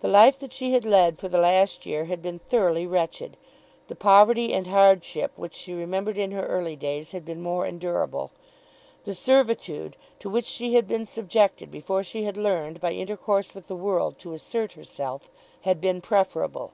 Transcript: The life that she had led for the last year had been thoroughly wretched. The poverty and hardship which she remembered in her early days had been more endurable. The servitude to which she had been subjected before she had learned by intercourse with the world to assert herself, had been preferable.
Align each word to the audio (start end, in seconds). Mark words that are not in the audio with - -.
The 0.00 0.08
life 0.08 0.38
that 0.38 0.52
she 0.54 0.72
had 0.72 0.86
led 0.86 1.18
for 1.18 1.28
the 1.28 1.36
last 1.36 1.84
year 1.84 2.06
had 2.06 2.22
been 2.22 2.38
thoroughly 2.38 2.86
wretched. 2.86 3.36
The 3.88 3.94
poverty 3.94 4.54
and 4.54 4.66
hardship 4.66 5.32
which 5.36 5.52
she 5.52 5.74
remembered 5.74 6.16
in 6.16 6.30
her 6.30 6.46
early 6.46 6.76
days 6.76 7.10
had 7.12 7.26
been 7.26 7.42
more 7.42 7.66
endurable. 7.66 8.30
The 9.04 9.12
servitude 9.12 9.98
to 10.20 10.30
which 10.30 10.46
she 10.46 10.76
had 10.76 10.88
been 10.88 11.04
subjected 11.04 11.70
before 11.70 12.02
she 12.02 12.22
had 12.22 12.38
learned 12.38 12.80
by 12.80 12.92
intercourse 12.92 13.54
with 13.54 13.66
the 13.66 13.76
world 13.76 14.16
to 14.20 14.32
assert 14.32 14.72
herself, 14.72 15.28
had 15.60 15.78
been 15.78 16.00
preferable. 16.00 16.72